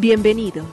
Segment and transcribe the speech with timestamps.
[0.00, 0.64] Bienvenidos.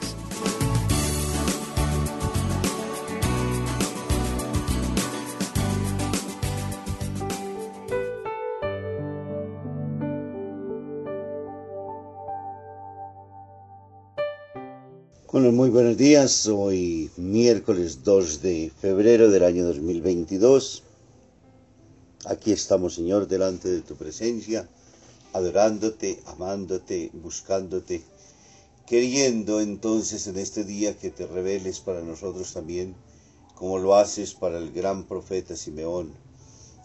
[15.32, 16.47] Bueno, muy buenos días.
[16.47, 20.83] Hoy miércoles 2 de febrero del año 2022.
[22.25, 24.69] Aquí estamos, Señor, delante de tu presencia,
[25.33, 28.04] adorándote, amándote, buscándote,
[28.86, 32.95] queriendo entonces en este día que te reveles para nosotros también,
[33.55, 36.14] como lo haces para el gran profeta Simeón,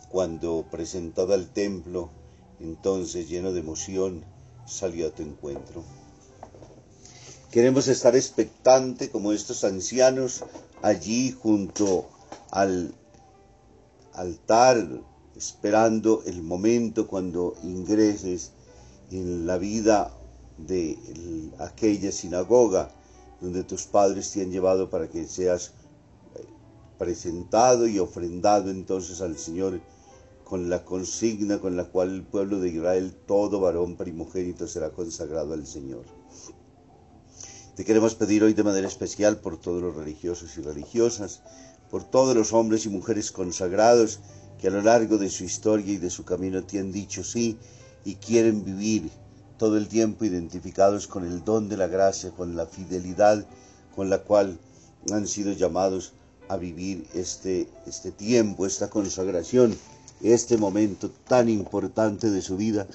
[0.08, 2.10] cuando presentado al templo,
[2.58, 4.24] entonces lleno de emoción,
[4.66, 5.84] salió a tu encuentro.
[7.50, 10.44] Queremos estar expectante como estos ancianos
[10.82, 12.08] allí junto
[12.50, 12.94] al
[14.14, 14.86] altar,
[15.36, 18.52] esperando el momento cuando ingreses
[19.10, 20.16] en la vida
[20.66, 20.98] de
[21.58, 22.90] aquella sinagoga
[23.40, 25.72] donde tus padres te han llevado para que seas
[26.34, 26.44] eh,
[26.98, 29.80] presentado y ofrendado entonces al Señor
[30.44, 35.54] con la consigna con la cual el pueblo de Israel, todo varón primogénito será consagrado
[35.54, 36.04] al Señor.
[37.76, 41.42] Te queremos pedir hoy de manera especial por todos los religiosos y religiosas,
[41.88, 44.18] por todos los hombres y mujeres consagrados
[44.60, 47.56] que a lo largo de su historia y de su camino te han dicho sí
[48.04, 49.10] y quieren vivir
[49.60, 53.44] todo el tiempo identificados con el don de la gracia, con la fidelidad
[53.94, 54.58] con la cual
[55.12, 56.14] han sido llamados
[56.48, 59.76] a vivir este, este tiempo, esta consagración,
[60.22, 62.86] este momento tan importante de su vida,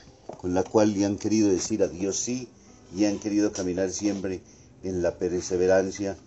[0.41, 2.47] con la cual le han querido decir a Dios sí
[2.95, 4.41] y han querido caminar siempre
[4.81, 6.17] en la perseverancia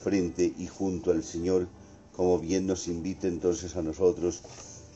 [0.00, 1.68] frente y junto al Señor,
[2.16, 4.40] como bien nos invita entonces a nosotros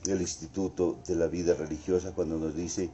[0.07, 2.89] el Instituto de la Vida Religiosa cuando nos dice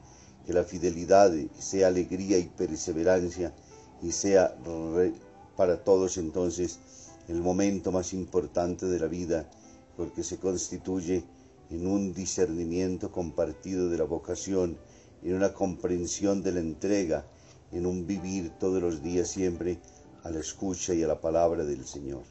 [0.46, 3.54] que la fidelidad sea alegría y perseverancia
[4.02, 4.56] y sea
[5.56, 6.78] para todos entonces
[7.28, 9.48] el momento más importante de la vida,
[9.96, 11.24] porque se constituye
[11.70, 14.76] en un discernimiento compartido de la vocación,
[15.22, 17.24] en una comprensión de la entrega,
[17.72, 19.78] en un vivir todos los días siempre
[20.22, 22.22] a la escucha y a la palabra del Señor.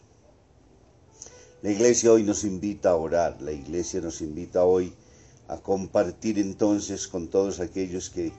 [1.63, 4.94] La iglesia hoy nos invita a orar, la iglesia nos invita hoy
[5.47, 8.31] a compartir entonces con todos aquellos que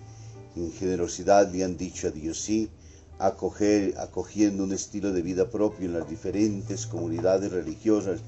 [0.56, 2.70] en generosidad le han dicho a Dios sí,
[3.18, 8.20] acoger, acogiendo un estilo de vida propio en las diferentes comunidades religiosas,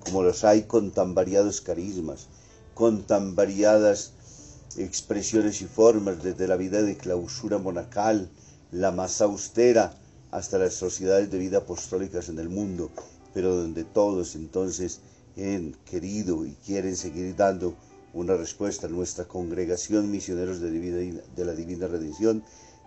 [0.00, 2.28] como los hay con tan variados carismas,
[2.74, 4.12] con tan variadas
[4.76, 8.30] expresiones y formas, desde la vida de clausura monacal,
[8.70, 9.94] la más austera,
[10.30, 12.90] hasta las sociedades de vida apostólicas en el mundo,
[13.34, 15.00] pero donde todos entonces
[15.36, 17.74] han querido y quieren seguir dando
[18.12, 22.42] una respuesta nuestra congregación misioneros de, de la divina redención,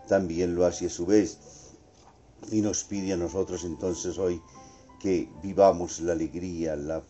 [0.08, 1.38] también lo hace a su vez
[2.52, 4.42] y nos pide a nosotros entonces hoy
[5.00, 7.04] que vivamos la alegría, la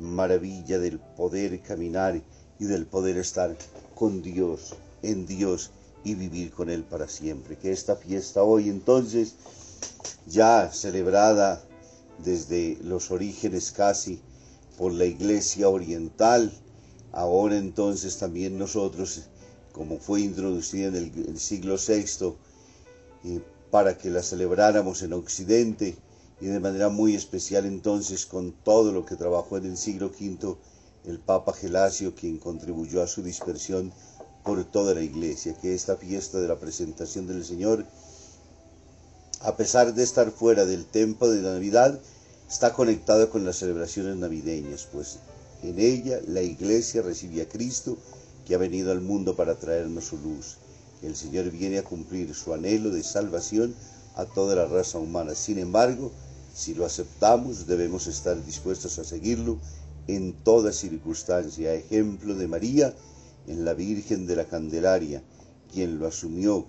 [0.00, 2.20] maravilla del poder caminar
[2.58, 3.56] y del poder estar
[3.94, 5.70] con Dios, en Dios
[6.02, 7.56] y vivir con Él para siempre.
[7.56, 9.34] Que esta fiesta hoy entonces,
[10.26, 11.62] ya celebrada
[12.24, 14.20] desde los orígenes casi
[14.76, 16.52] por la Iglesia Oriental,
[17.14, 19.22] ahora entonces también nosotros,
[19.72, 22.34] como fue introducida en el, siglo VI,
[23.70, 25.96] para que la celebráramos en Occidente
[26.40, 30.56] y de manera muy especial entonces con todo lo que trabajó en el siglo V
[31.04, 33.92] el Papa Gelasio, quien contribuyó a su dispersión
[34.42, 37.84] por toda la iglesia, que esta fiesta de la presentación del Señor,
[39.40, 42.00] a pesar de estar fuera del tiempo de Navidad,
[42.48, 45.18] está conectada con las celebraciones navideñas, pues
[45.64, 47.96] en ella la iglesia recibe a Cristo
[48.46, 50.58] que ha venido al mundo para traernos su luz.
[51.02, 53.74] El Señor viene a cumplir su anhelo de salvación
[54.16, 55.34] a toda la raza humana.
[55.34, 56.12] Sin embargo,
[56.54, 59.58] si lo aceptamos, debemos estar dispuestos a seguirlo
[60.06, 61.74] en toda circunstancia.
[61.74, 62.94] Ejemplo de María,
[63.46, 65.22] en la Virgen de la Candelaria,
[65.72, 66.66] quien lo asumió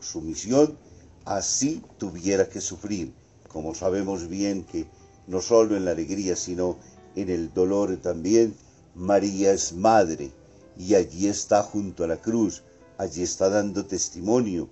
[0.00, 0.78] su misión,
[1.24, 3.12] así tuviera que sufrir,
[3.48, 4.86] como sabemos bien que
[5.26, 6.76] no solo en la alegría, sino
[7.22, 8.54] en el dolor también,
[8.94, 10.30] María es madre
[10.76, 12.62] y allí está junto a la cruz,
[12.96, 14.68] allí está dando testimonio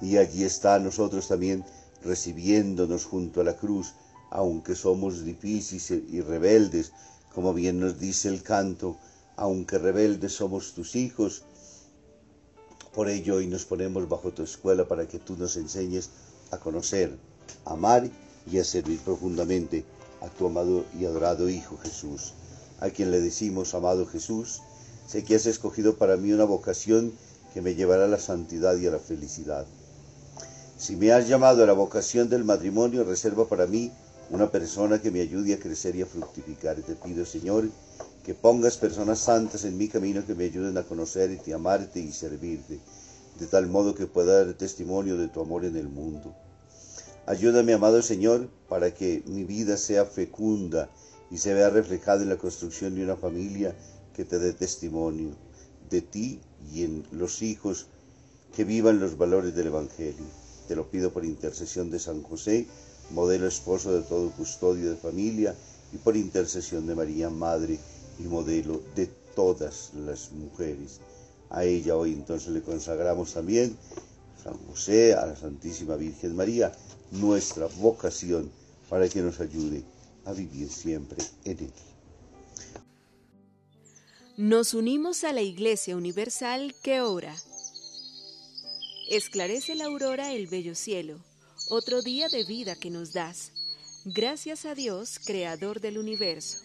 [0.00, 1.64] y allí está a nosotros también
[2.02, 3.94] recibiéndonos junto a la cruz,
[4.30, 6.92] aunque somos difíciles y rebeldes,
[7.34, 8.96] como bien nos dice el canto,
[9.36, 11.44] aunque rebeldes somos tus hijos.
[12.94, 16.10] Por ello hoy nos ponemos bajo tu escuela para que tú nos enseñes
[16.50, 17.16] a conocer,
[17.64, 18.08] a amar
[18.50, 19.84] y a servir profundamente
[20.20, 22.34] a tu amado y adorado Hijo Jesús,
[22.80, 24.62] a quien le decimos, amado Jesús,
[25.06, 27.12] sé que has escogido para mí una vocación
[27.54, 29.66] que me llevará a la santidad y a la felicidad.
[30.76, 33.90] Si me has llamado a la vocación del matrimonio, reserva para mí
[34.30, 36.76] una persona que me ayude a crecer y a fructificar.
[36.76, 37.68] Te pido, Señor,
[38.24, 42.78] que pongas personas santas en mi camino que me ayuden a conocerte, amarte y servirte,
[43.38, 46.34] de tal modo que pueda dar testimonio de tu amor en el mundo.
[47.28, 50.88] Ayúdame, amado Señor, para que mi vida sea fecunda
[51.30, 53.76] y se vea reflejada en la construcción de una familia
[54.14, 55.32] que te dé testimonio
[55.90, 56.40] de ti
[56.72, 57.88] y en los hijos
[58.56, 60.24] que vivan los valores del Evangelio.
[60.68, 62.66] Te lo pido por intercesión de San José,
[63.10, 65.54] modelo esposo de todo custodio de familia,
[65.92, 67.78] y por intercesión de María, Madre
[68.18, 71.00] y modelo de todas las mujeres.
[71.50, 73.76] A ella hoy entonces le consagramos también,
[74.42, 76.72] San José, a la Santísima Virgen María,
[77.10, 78.50] nuestra vocación
[78.88, 79.82] para que nos ayude
[80.24, 81.72] a vivir siempre en él.
[84.36, 87.34] Nos unimos a la Iglesia Universal que ora.
[89.08, 91.18] Esclarece la aurora el bello cielo,
[91.70, 93.52] otro día de vida que nos das.
[94.04, 96.58] Gracias a Dios, Creador del universo,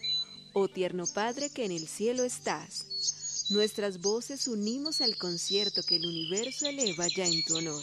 [0.52, 3.48] oh tierno Padre que en el cielo estás.
[3.50, 7.82] Nuestras voces unimos al concierto que el universo eleva ya en tu honor.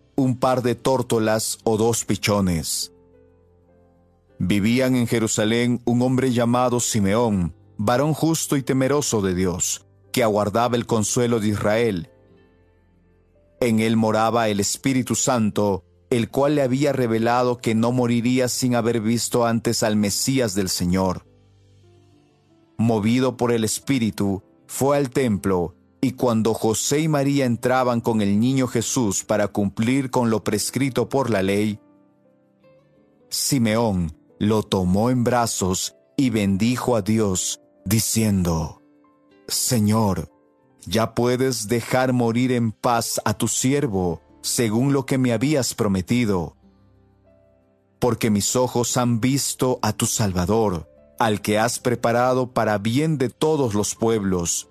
[0.15, 2.91] un par de tórtolas o dos pichones.
[4.39, 10.75] Vivían en Jerusalén un hombre llamado Simeón, varón justo y temeroso de Dios, que aguardaba
[10.75, 12.09] el consuelo de Israel.
[13.59, 18.75] En él moraba el Espíritu Santo, el cual le había revelado que no moriría sin
[18.75, 21.25] haber visto antes al Mesías del Señor.
[22.77, 28.39] Movido por el Espíritu, fue al templo y cuando José y María entraban con el
[28.39, 31.79] niño Jesús para cumplir con lo prescrito por la ley,
[33.29, 38.81] Simeón lo tomó en brazos y bendijo a Dios, diciendo,
[39.47, 40.31] Señor,
[40.87, 46.57] ya puedes dejar morir en paz a tu siervo, según lo que me habías prometido,
[47.99, 50.89] porque mis ojos han visto a tu Salvador,
[51.19, 54.70] al que has preparado para bien de todos los pueblos,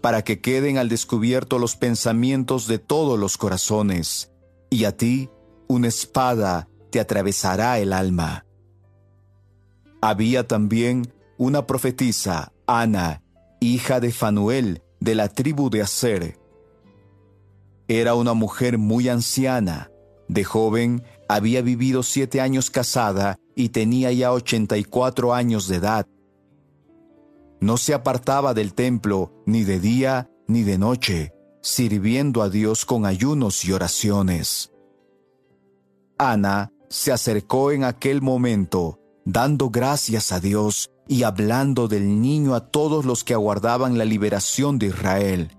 [0.00, 4.32] para que queden al descubierto los pensamientos de todos los corazones,
[4.70, 5.30] y a ti
[5.66, 8.46] una espada te atravesará el alma.
[10.00, 13.22] Había también una profetisa, Ana,
[13.60, 16.38] hija de Fanuel, de la tribu de Aser.
[17.88, 19.90] Era una mujer muy anciana,
[20.28, 25.76] de joven había vivido siete años casada y tenía ya ochenta y cuatro años de
[25.76, 26.06] edad.
[27.60, 33.04] No se apartaba del templo ni de día ni de noche, sirviendo a Dios con
[33.04, 34.72] ayunos y oraciones.
[36.18, 42.70] Ana se acercó en aquel momento, dando gracias a Dios y hablando del niño a
[42.70, 45.56] todos los que aguardaban la liberación de Israel.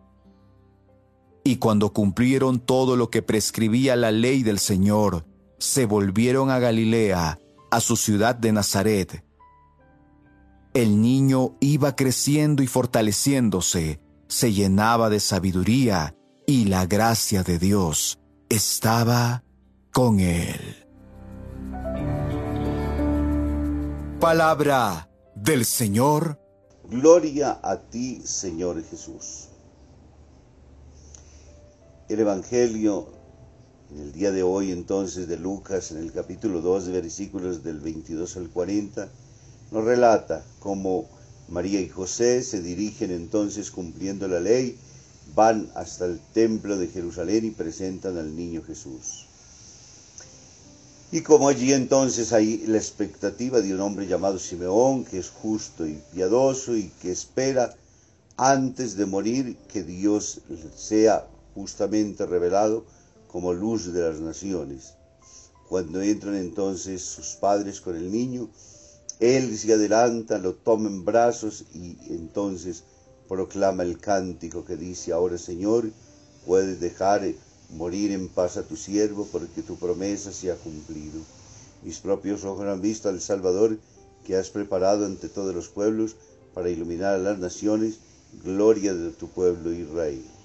[1.44, 5.26] Y cuando cumplieron todo lo que prescribía la ley del Señor,
[5.58, 7.40] se volvieron a Galilea,
[7.72, 9.24] a su ciudad de Nazaret.
[10.74, 18.20] El niño iba creciendo y fortaleciéndose, se llenaba de sabiduría, y la gracia de Dios
[18.50, 19.44] estaba
[19.92, 20.86] con él.
[24.20, 26.40] Palabra del Señor.
[26.90, 29.50] Gloria a ti, Señor Jesús.
[32.10, 33.20] El Evangelio
[33.92, 38.38] en el día de hoy entonces de Lucas, en el capítulo 2, versículos del 22
[38.38, 39.10] al 40,
[39.72, 41.08] nos relata cómo
[41.48, 44.78] María y José se dirigen entonces cumpliendo la ley,
[45.36, 49.26] van hasta el templo de Jerusalén y presentan al niño Jesús.
[51.12, 55.88] Y como allí entonces hay la expectativa de un hombre llamado Simeón, que es justo
[55.88, 57.76] y piadoso y que espera
[58.38, 60.42] antes de morir que Dios
[60.76, 62.86] sea justamente revelado
[63.28, 64.94] como luz de las naciones.
[65.68, 68.50] Cuando entran entonces sus padres con el niño,
[69.20, 72.84] él se adelanta, lo toma en brazos y entonces
[73.28, 75.92] proclama el cántico que dice, ahora Señor,
[76.46, 77.22] puedes dejar
[77.72, 81.20] morir en paz a tu siervo, porque tu promesa se ha cumplido.
[81.84, 83.78] Mis propios ojos han visto al Salvador
[84.26, 86.16] que has preparado ante todos los pueblos
[86.54, 88.00] para iluminar a las naciones,
[88.44, 90.39] gloria de tu pueblo Israel.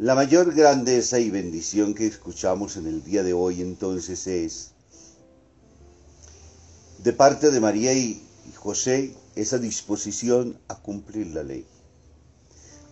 [0.00, 4.70] La mayor grandeza y bendición que escuchamos en el día de hoy entonces es,
[7.04, 8.22] de parte de María y
[8.56, 11.66] José, esa disposición a cumplir la ley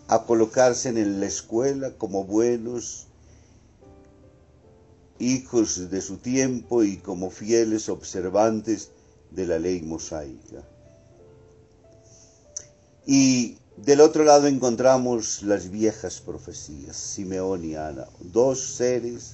[0.09, 3.07] a colocarse en la escuela como buenos
[5.19, 8.91] hijos de su tiempo y como fieles observantes
[9.31, 10.63] de la ley mosaica.
[13.07, 13.58] Y
[13.89, 19.33] del otro lado encontramos las viejas profecías, Simeón y Ana, dos seres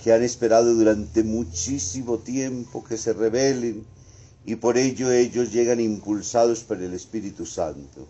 [0.00, 3.84] que han esperado durante muchísimo tiempo que se rebelen
[4.46, 8.06] y por ello ellos llegan impulsados por el Espíritu Santo.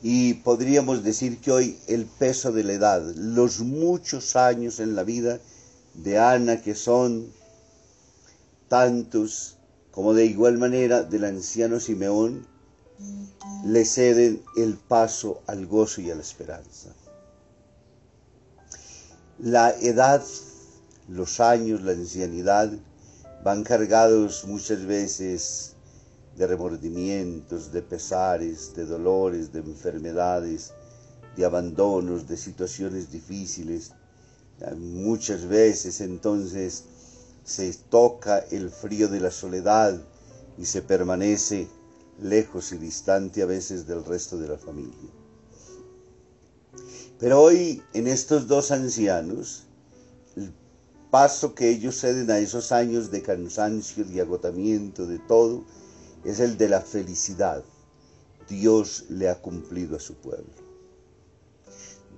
[0.00, 5.02] Y podríamos decir que hoy el peso de la edad, los muchos años en la
[5.02, 5.40] vida
[5.94, 7.32] de Ana que son
[8.68, 9.56] tantos
[9.90, 12.46] como de igual manera del anciano Simeón,
[13.64, 16.94] le ceden el paso al gozo y a la esperanza.
[19.38, 20.22] La edad,
[21.08, 22.72] los años, la ancianidad
[23.44, 25.74] van cargados muchas veces
[26.36, 30.72] de remordimientos, de pesares, de dolores, de enfermedades,
[31.36, 33.92] de abandonos, de situaciones difíciles.
[34.78, 36.84] Muchas veces entonces
[37.44, 40.00] se toca el frío de la soledad
[40.58, 41.68] y se permanece
[42.20, 45.10] lejos y distante a veces del resto de la familia.
[47.18, 49.64] Pero hoy en estos dos ancianos,
[50.36, 50.52] el
[51.10, 55.64] paso que ellos ceden a esos años de cansancio, de agotamiento, de todo,
[56.24, 57.64] es el de la felicidad.
[58.48, 60.52] Dios le ha cumplido a su pueblo.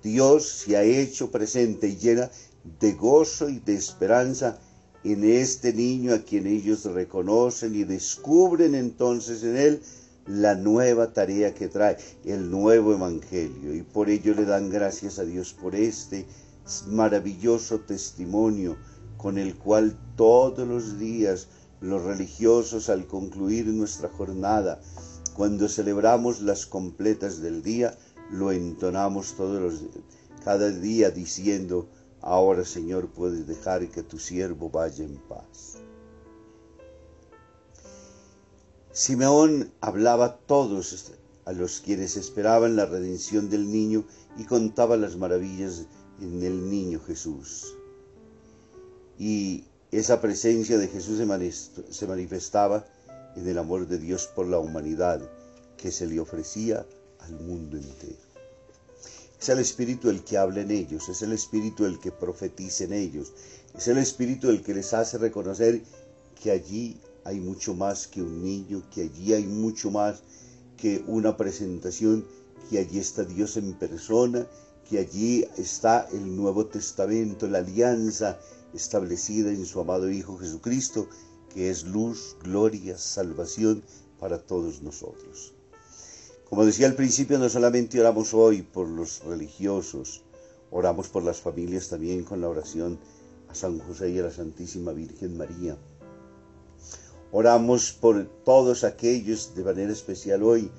[0.03, 2.31] Dios se ha hecho presente y llena
[2.81, 4.61] de gozo y de esperanza
[5.05, 9.83] en este niño a quien ellos reconocen y descubren entonces en él
[10.27, 13.75] la nueva tarea que trae, el nuevo evangelio.
[13.75, 16.27] Y por ello le dan gracias a Dios por este
[16.89, 18.77] maravilloso testimonio
[19.17, 21.49] con el cual todos los días
[21.81, 24.81] los religiosos al concluir nuestra jornada,
[25.35, 27.97] cuando celebramos las completas del día,
[28.31, 29.85] lo entonamos todos los
[30.45, 31.89] cada día diciendo,
[32.21, 35.79] ahora Señor puedes dejar que tu siervo vaya en paz.
[38.93, 41.13] Simeón hablaba a todos
[41.45, 44.05] a los quienes esperaban la redención del niño
[44.37, 45.87] y contaba las maravillas
[46.21, 47.75] en el niño Jesús.
[49.19, 51.19] Y esa presencia de Jesús
[51.91, 52.85] se manifestaba
[53.37, 55.21] en el amor de Dios por la humanidad
[55.77, 56.85] que se le ofrecía
[57.21, 58.28] al mundo entero.
[59.41, 62.93] Es el Espíritu el que habla en ellos, es el Espíritu el que profetiza en
[62.93, 63.33] ellos,
[63.73, 65.81] es el Espíritu el que les hace reconocer
[66.43, 70.23] que allí hay mucho más que un niño, que allí hay mucho más
[70.77, 72.27] que una presentación,
[72.69, 74.47] que allí está Dios en persona,
[74.89, 78.41] que allí está el Nuevo Testamento, la alianza
[78.75, 81.09] establecida en su amado Hijo Jesucristo,
[81.55, 83.85] que es luz, gloria, salvación
[84.19, 85.55] para todos nosotros.
[86.49, 90.23] Como decía al principio, no solamente oramos hoy por los religiosos,
[90.71, 92.99] oramos por las familias también con la oración
[93.51, 95.77] a San José y a la Santísima Virgen María.
[97.33, 100.71] Oramos por todos aquellos de manera especial hoy,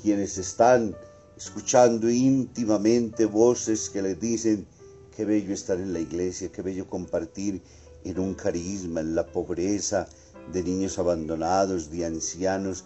[0.00, 0.96] quienes están
[1.36, 4.66] escuchando íntimamente voces que les dicen,
[5.14, 7.60] qué bello estar en la iglesia, qué bello compartir
[8.02, 10.08] en un carisma, en la pobreza
[10.50, 12.84] de niños abandonados, de ancianos,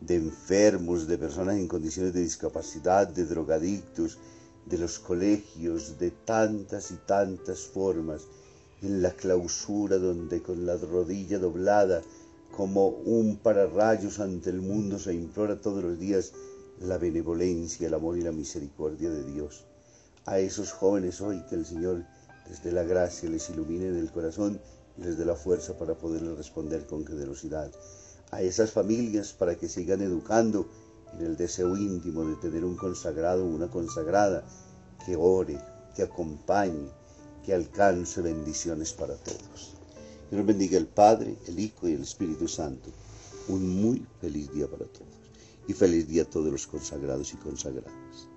[0.00, 4.18] de enfermos, de personas en condiciones de discapacidad, de drogadictos,
[4.66, 8.22] de los colegios, de tantas y tantas formas,
[8.82, 12.02] en la clausura donde con la rodilla doblada,
[12.50, 16.32] como un pararrayos ante el mundo, se implora todos los días
[16.80, 19.64] la benevolencia, el amor y la misericordia de Dios.
[20.26, 22.04] A esos jóvenes hoy que el Señor
[22.48, 24.60] desde la gracia les ilumine en el corazón
[24.96, 27.70] y les dé la fuerza para poderles responder con generosidad.
[28.34, 30.68] A esas familias para que sigan educando
[31.12, 34.44] en el deseo íntimo de tener un consagrado o una consagrada
[35.06, 35.56] que ore,
[35.94, 36.88] que acompañe,
[37.44, 39.76] que alcance bendiciones para todos.
[40.28, 42.90] Que nos bendiga el Padre, el Hijo y el Espíritu Santo.
[43.46, 45.14] Un muy feliz día para todos
[45.68, 48.33] y feliz día a todos los consagrados y consagradas.